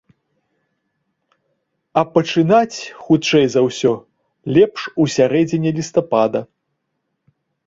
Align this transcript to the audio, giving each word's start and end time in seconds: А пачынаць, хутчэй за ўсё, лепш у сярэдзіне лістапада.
А 2.01 2.03
пачынаць, 2.15 2.77
хутчэй 3.03 3.45
за 3.57 3.61
ўсё, 3.67 3.93
лепш 4.59 4.81
у 5.05 5.07
сярэдзіне 5.19 5.69
лістапада. 5.83 6.41